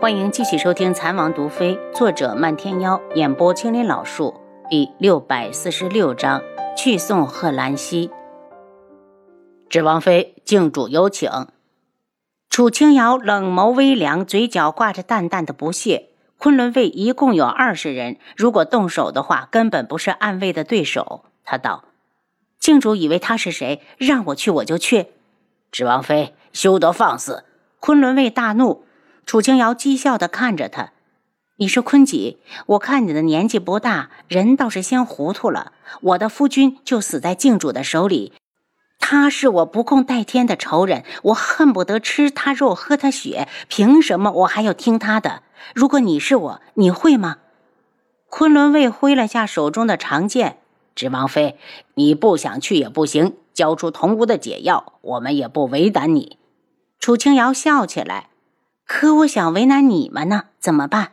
[0.00, 4.32] 欢迎继续收听《残王毒妃》，作者漫天妖，演播青林老树，
[4.70, 6.40] 第六百四十六章：
[6.76, 8.08] 去送贺兰溪。
[9.68, 11.28] 芷王妃，静主有请。
[12.48, 16.10] 楚清瑶冷眸微凉，嘴角挂着淡淡的不屑。
[16.36, 21.24] 昆仑卫一共有二十人，如果动手的话，根本不是暗卫的对手。
[21.42, 21.82] 他道
[22.60, 23.82] ：“静主以为他是谁？
[23.98, 25.08] 让我去我就去。”
[25.72, 27.42] 芷王妃，休得放肆！
[27.80, 28.84] 昆仑卫大怒。
[29.28, 30.92] 楚清瑶讥笑的看着他
[31.60, 32.38] ：“你是坤几？
[32.64, 35.72] 我看你的年纪不大，人倒是先糊涂了。
[36.00, 38.32] 我的夫君就死在靖主的手里，
[38.98, 43.46] 他是我不共戴天的仇人，我恨不得吃他肉喝他血。
[43.68, 45.42] 凭什么我还要听他的？
[45.74, 47.36] 如果你是我，你会吗？”
[48.30, 50.56] 昆仑卫挥了下手中的长剑
[50.96, 51.58] ：“芷王妃，
[51.96, 56.38] 你不想去也不行，交出童屋的解药，我们也不为难你。”
[56.98, 58.30] 楚清瑶笑起来。
[58.88, 61.12] 可我想为难你们呢，怎么办？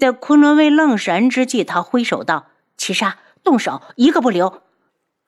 [0.00, 2.46] 在昆仑卫愣神之际，他挥手道
[2.78, 4.62] ：“七杀，动手，一个不留！”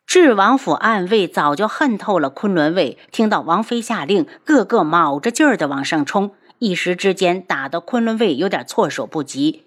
[0.07, 9.67] 智王府暗卫早就恨透了昆仑卫，听到王妃下令，个个卯着劲儿的往上冲，一时之间打得昆仑卫有点措手不及。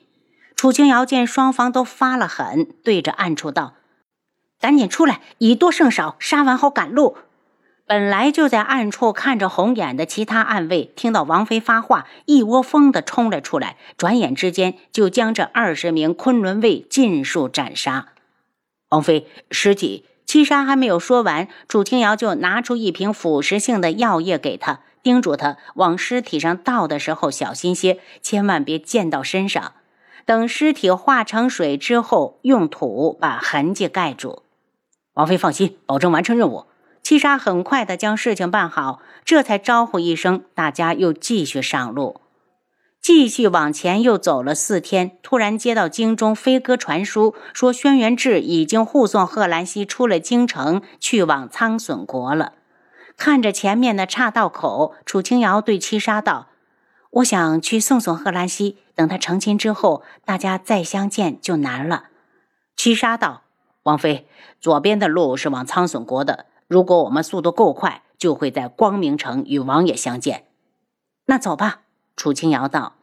[0.55, 3.75] 楚清瑶见双方都发了狠，对着暗处道
[4.59, 7.17] ：“赶紧出来，以多胜少，杀完后赶路。”
[7.91, 18.13] 本来就在暗处看着红眼的其他暗卫，听到王妃发话，一窝蜂的冲了出来，转眼之间就将这二十名昆仑卫尽数斩杀。
[18.91, 20.05] 王妃，尸体。
[20.25, 29.73] 七杀还没有说完，楚清瑶就拿出一瓶腐蚀性的药液给他，叮嘱他往尸体上倒的时候小心些，千万别溅到身上。
[30.25, 34.43] 等尸体化成水之后，用土把痕迹盖住。
[35.15, 36.67] 王妃放心，保证完成任务。
[37.03, 42.21] 七杀很快的将事情办好，这才招呼一声，大家又继续上路。
[43.01, 52.53] 继续往前又走了四天，突然接到京中飞鸽传书，说轩辕志已经护送贺兰溪出了京城，去往苍隼国了。
[53.17, 56.49] 看着前面的岔道口，楚清瑶对七杀道
[57.09, 62.05] ：“我想去送送贺兰溪，等他成亲之后，大家再相见就难了。”
[62.77, 63.41] 七杀道
[63.83, 64.27] ：“王妃，
[64.59, 70.45] 左边的路是往苍隼国的。”如果我们速度够快，就会在光明城与王爷相见。
[71.25, 71.81] 那走吧，
[72.15, 72.93] 楚清瑶道。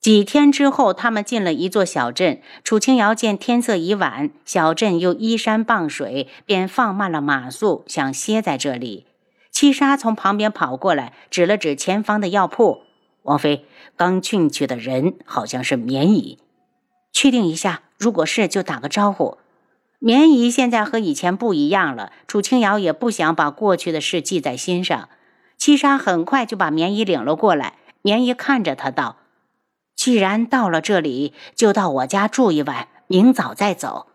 [0.00, 2.42] 几天之后，他们进了一座小镇。
[2.64, 9.06] 楚清瑶见天色已晚，小镇又依山傍水，便放慢了马速，想歇在这里。
[9.52, 12.82] 七杀从旁边跑过来，指了指前方的药铺。
[13.22, 13.64] 王妃
[13.96, 16.40] 刚进去的人好像是绵姨，
[17.12, 19.38] 确定一下，如果是就打个招呼。
[20.00, 25.08] 棉姨现在和以前不一样了，楚清瑶也不想把过去的事记在心上。
[25.56, 27.74] 七杀很快就把棉姨领了过来。
[28.02, 29.16] 棉姨看着他道
[29.96, 34.06] ：“既然到了这里，就到我家住一晚，明早再走。”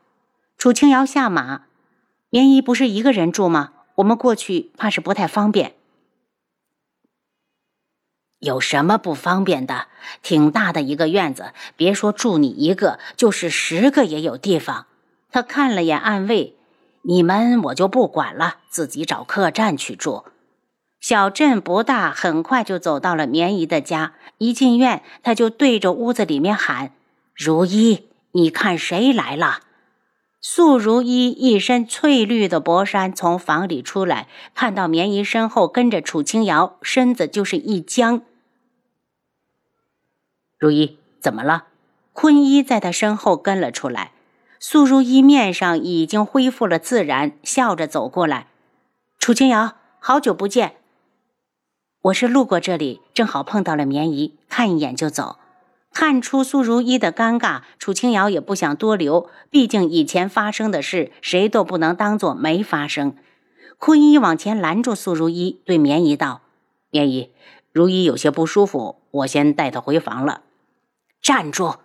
[0.57, 1.65] 楚清瑶下马，
[2.29, 3.73] 棉姨不是一个人住吗？
[3.95, 5.75] 我们过去怕是不太方便。
[8.39, 9.87] 有什么不方便的？
[10.21, 14.87] 挺大的一个院子，别说住你一个，就是十个也有地方。
[15.33, 16.55] 他看了眼暗卫，
[17.01, 20.23] 你们我就不管了，自己找客栈去住。
[21.01, 24.13] 小镇不大，很快就走到了棉姨的家。
[24.37, 26.91] 一进院，他就对着屋子里面喊
[27.35, 29.61] ：“如一，你看谁来了？”
[30.39, 38.21] 素如一一身翠绿的薄衫从房里出来，看到棉姨身后跟着楚清瑶，身子就是一僵。
[40.59, 41.65] 如一，怎么了？
[42.13, 44.11] 坤一在他身后跟了出来。
[44.65, 48.47] 苏如意面上已经恢复了自然，笑着走过来。
[49.19, 50.77] 楚清瑶，好久不见。
[52.03, 55.35] 我是路过这里，正好碰到了棉姨，看一眼就走。
[55.91, 63.17] 看出苏如意的尴尬，楚清瑶也不想多留，毕竟以前发生的事，谁都不能当做没发生。
[63.77, 66.39] 坤一往前拦住苏如意，对棉姨道
[66.89, 67.31] ：“棉姨，
[67.73, 70.43] 如意有些不舒服，我先带她回房了。”
[71.21, 71.75] 站住！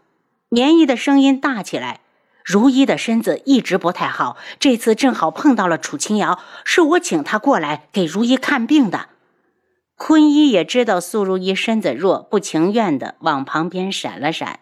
[0.48, 2.02] 棉姨的声音大起来。
[2.48, 9.10] 如一的身子一直不太好，这次正好碰到了楚清瑶，是我请她过来给如一看病的。
[9.98, 14.60] 坤一也知道苏如意身子弱，不情愿的往旁边闪了闪。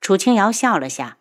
[0.00, 1.18] 楚清瑶笑了下：“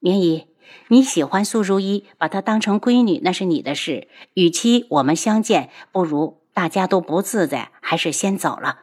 [0.00, 0.48] 明姨，
[0.88, 4.08] 你喜欢苏如意，把她当成闺女那是你的事。
[4.34, 8.80] 与其我们相见，不如大家都不自在，还是先走了。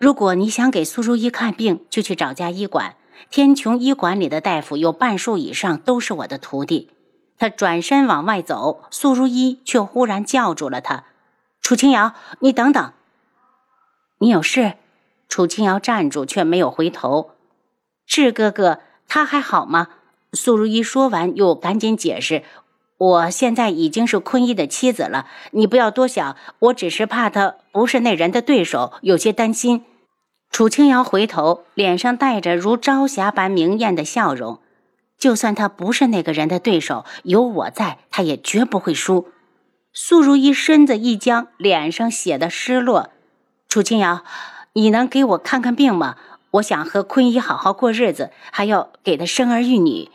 [0.00, 2.96] 如果你想给苏如意看病，就去找家医馆。”
[3.30, 6.90] 天穹医馆里的大夫有半数以上都是我的徒弟。
[7.38, 11.04] 他转身往外走，苏如意却忽然叫住了他
[11.60, 12.92] ：“楚清瑶，你等等。”
[14.18, 14.74] 你有事？
[15.28, 17.32] 楚清瑶站住，却没有回头。
[18.06, 19.88] 智哥哥，他还好吗？
[20.32, 22.44] 苏如意说完，又赶紧解释
[22.96, 26.36] ：“我现在已经是坤一的妻子了，你不要多想。
[26.60, 29.84] 我只是怕他不是那人的对手，有些担心。”
[30.52, 34.60] 楚清瑶回头，脸上带着如朝霞般明艳的笑容。
[35.18, 39.28] 就算他不是那个人的对手，有我在，他也绝不会输。
[39.94, 43.08] 苏如意身子一僵，脸上写的失落。
[43.66, 44.24] 楚清瑶，
[44.74, 46.16] 你能给我看看病吗？
[46.52, 50.10] 我想和坤一好好过日子，还要给他生儿育女。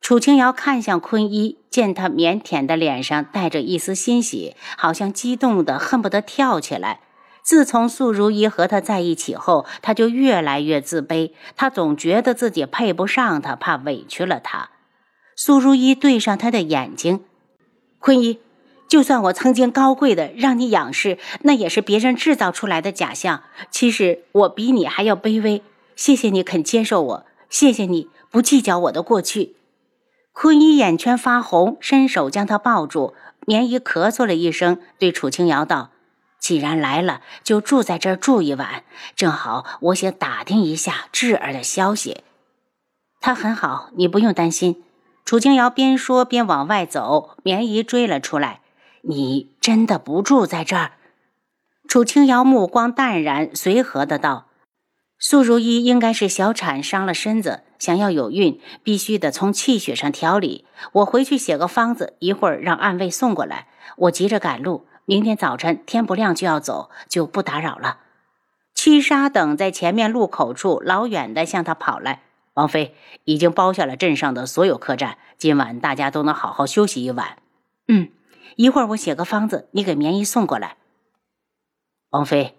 [0.00, 7.00] 楚清瑶看向坤一，见他腼腆的脸上带着一丝欣喜，好像激动的恨不得跳起来。
[7.42, 11.32] 自从素如意和他在一起后，他就越来越自卑。
[11.56, 14.70] 他总觉得自己配不上他，怕委屈了他。
[15.34, 17.24] 素如意对上他的眼睛，
[17.98, 18.38] 坤一，
[18.86, 23.42] 就算我曾经高贵的让你仰视，那也是别人制造出来的假象。
[23.70, 25.62] 其实我比你还要卑微。
[25.96, 29.56] 谢谢你肯接受我，谢谢你不计较我的过去。
[30.32, 33.14] 坤一眼圈发红，伸手将他抱住。
[33.46, 35.90] 棉衣咳嗽了一声，对楚清瑶道。
[36.40, 38.82] 既然来了，就住在这儿住一晚。
[39.14, 42.24] 正好，我想打听一下智儿的消息。
[43.20, 44.82] 他很好，你不用担心。
[45.26, 48.62] 楚清瑶边说边往外走，棉姨追了出来。
[49.02, 50.92] 你真的不住在这儿？
[51.86, 54.46] 楚清瑶目光淡然，随和的道
[55.20, 60.64] ：“素如意应该是小产伤了身子，想要有孕，必须得从气血上调理。
[60.92, 63.68] 我回去写个方子，一会儿让暗卫送过来。
[63.96, 67.98] 我急着赶路。”明天早晨天不亮就要走，就不打扰了。
[68.74, 72.22] 七杀等在前面路口处，老远的向他跑来。
[72.54, 72.94] 王妃
[73.24, 77.38] 已经包下了镇上的所有客栈，今晚大家都能好好休息一晚。
[77.88, 78.08] 嗯，
[78.56, 80.76] 一会儿我写个方子，你给棉衣送过来。
[82.10, 82.56] 王妃，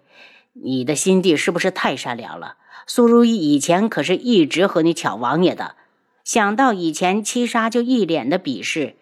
[0.52, 2.56] 你的心地是不是太善良了？
[2.86, 5.76] 苏如意以前可是一直和你抢王爷的。
[6.24, 8.96] 想到以前，七杀就一脸的鄙视。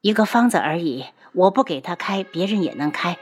[0.00, 1.06] 一个方子而已。
[1.38, 3.16] 我不给他开，别人也能开。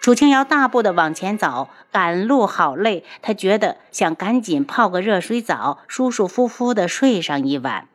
[0.00, 7.86] 楚清瑶大步的往前走，赶路好累，他觉得想赶紧泡个热水澡，舒舒服服的睡上一晚。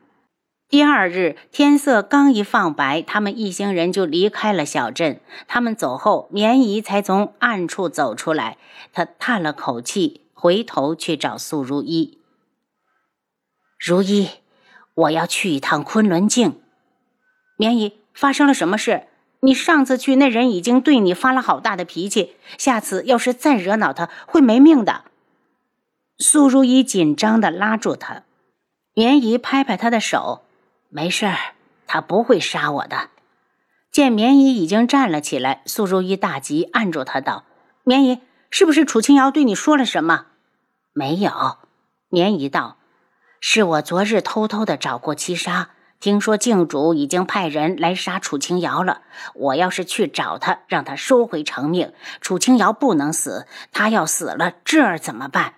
[0.70, 5.20] 第二日天色刚一放白，他们一行人就离开了小镇。
[5.48, 8.58] 他们走后，棉姨才从暗处走出来，
[8.94, 12.20] 他叹了口气，回头去找素如意。
[13.80, 14.30] 如一，
[14.94, 16.62] 我要去一趟昆仑镜。
[17.58, 19.08] 棉姨，发生了什么事？
[19.46, 25.06] 你上次去，那人已经对你发了好大的脾气，下次要是再惹恼他，会没命的。
[26.18, 28.24] 苏如意紧张的拉住他，
[28.94, 30.42] 棉姨拍拍他的手，
[30.90, 31.38] 没事儿，
[31.86, 33.10] 他不会杀我的。
[33.92, 37.44] 见棉姨已经站了起来，苏如意大急，按住他道
[37.86, 38.20] ：“棉姨，
[38.50, 40.26] 是不是楚清瑶对你说了什么？”
[40.92, 41.58] 没有，
[42.10, 42.78] 棉姨道
[43.40, 45.70] ：“是我昨日偷偷的找过七杀。”
[46.00, 49.02] 听说靖主已经派人来杀楚清瑶了。
[49.34, 53.48] 我要是去找他，让他收回成命，楚清瑶不能死。
[53.72, 55.54] 他要死了，这儿怎么办？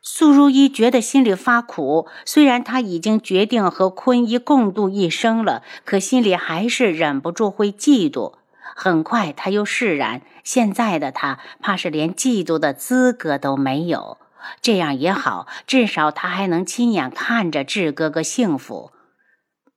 [0.00, 2.06] 苏如意觉得心里发苦。
[2.24, 8.34] 虽然他已经决定和坤一共度一生了，可心里还是忍不住会嫉妒。
[8.76, 10.22] 很快，他又释然。
[10.44, 14.18] 现在的他，怕是连嫉妒的资格都没有。
[14.62, 18.92] 这样也好，至少他还能亲眼看着智哥哥幸福。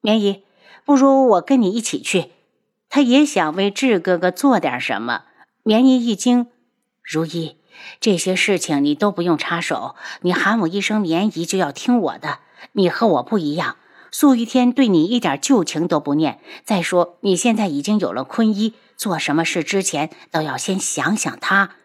[0.01, 0.43] 棉姨，
[0.85, 2.31] 不如我跟你一起去。
[2.89, 5.23] 他也想为智哥哥做点什么。
[5.63, 6.47] 棉姨一惊，
[7.03, 7.57] 如意，
[7.99, 9.95] 这些事情你都不用插手。
[10.21, 12.39] 你喊我一声棉姨，就要听我的。
[12.71, 13.77] 你和我不一样，
[14.09, 16.39] 素玉天对你一点旧情都不念。
[16.63, 21.75] 再说，你现在已经有了坤一，做什么事之前都要先想想他。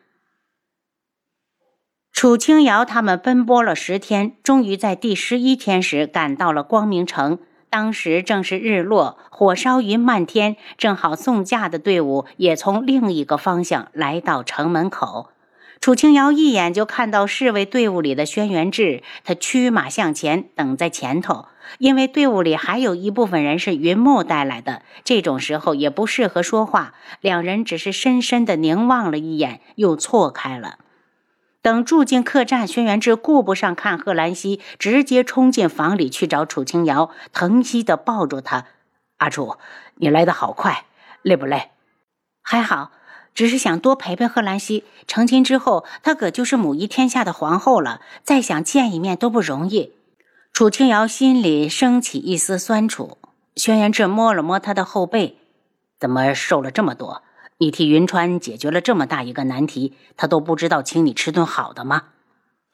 [2.12, 7.40] 楚清瑶他们奔波了十天，终于在第十一天时赶到了光明城。
[7.74, 15.30] 当时正是日落，火烧云漫天，正好送驾的队伍也从另一个方向来到城门口。
[15.80, 21.46] 楚清瑶一眼就看到侍卫队伍里的轩辕志，他驱马向前，等在前头。
[21.78, 26.94] 因为队伍里还有一部分人是云木带来的，这种时候也不适合说话。
[27.20, 30.78] 两人只是深深的凝望了一眼，又错开了。
[31.64, 38.66] 等住进客栈，轩辕志顾不上看贺兰溪，直接冲进房里去找楚清瑶，疼惜的抱住她
[39.16, 39.56] ：“阿楚，
[39.94, 40.84] 你来的好快，
[41.22, 41.70] 累不累？
[42.42, 42.90] 还好，
[43.32, 44.84] 只是想多陪陪贺兰溪。
[45.06, 49.94] 成亲之后，她可就是母仪天下的皇后了，再想见一面都不容易。”
[50.52, 53.16] 楚清瑶心里升起一丝酸楚。
[53.56, 55.38] 轩辕志摸了摸她的后背
[55.98, 57.22] ：“怎么瘦了这么多？”
[57.64, 62.08] 你替云川解决了这么大一个难题，他都不知道请你吃顿好的吗？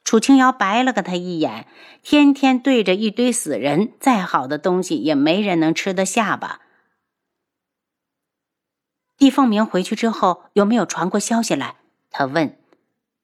[0.03, 1.65] 楚清瑶白了个他一眼，
[2.03, 6.59] 天天对着一堆死人，再好的东西也没人能吃得下吧。
[9.17, 11.75] 帝凤鸣回去之后有没有传过消息来？
[12.09, 12.57] 他问。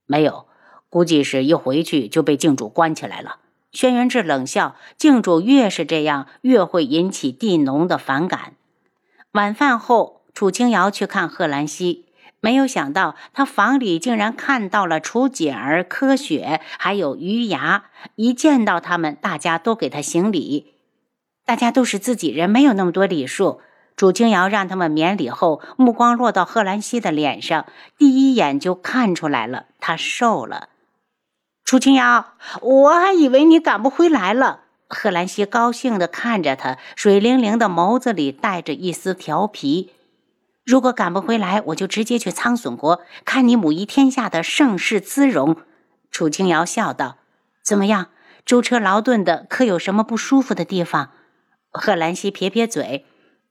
[0.06, 0.48] 没有，
[0.90, 3.40] 估计是一回去就被靖主关起来了。
[3.74, 8.54] 轩辕志冷笑：“靖主越是这样，越会引起地农的反感。”
[9.34, 12.06] 晚饭后，楚清瑶去看贺兰溪，
[12.42, 17.86] 没有想到他房里竟然看到了楚锦儿、柯雪还有余牙。
[18.14, 20.76] 一见到他们，大家都给他行礼。
[21.44, 23.62] 大家都是自己人，没有那么多礼数。
[23.96, 27.66] 楚清瑶让他们免礼后，目光落到贺兰溪的脸上，
[27.98, 30.70] 第一眼就看出来了，他瘦了。
[31.66, 34.66] 楚清瑶，我还以为你赶不回来了。
[34.88, 39.94] 贺兰溪高兴地看着他，水灵灵的眸子里带着一丝调皮。
[40.68, 45.56] 如果赶不回来，我就直接去苍隼国，看你母仪天下的盛世姿容。
[46.12, 47.16] 楚清瑶笑道
[47.64, 48.08] ：“怎么样，
[48.46, 51.12] 舟车劳顿的，可有什么不舒服的地方？”
[51.72, 53.06] 贺兰溪撇撇嘴。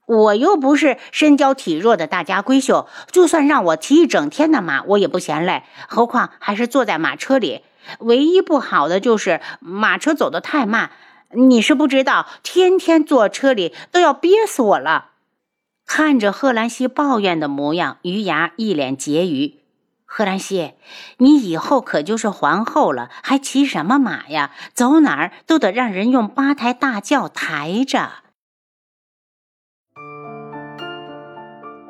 [0.04, 5.62] 我又不是身娇体弱的大家闺秀，就算让我骑一整天的马，我也不嫌累。
[5.88, 7.62] 何况还是坐在马车里，
[8.00, 10.90] 唯一不好的就是马车走得太慢。
[11.30, 15.12] 你是不知道，天天坐车里都要憋死我了。
[15.86, 19.60] 看着贺兰溪抱怨的模样，余牙一脸拮据。
[20.04, 20.74] 贺兰溪，
[21.18, 24.50] 你以后可就是皇后了，还骑什么马呀？
[24.74, 28.10] 走哪儿都得让人用八抬大轿抬着。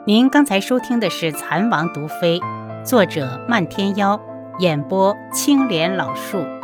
[0.06, 2.38] 您刚才收听的是《蚕王毒妃》，
[2.84, 4.20] 作者漫天妖，
[4.60, 6.55] 演播青莲老树。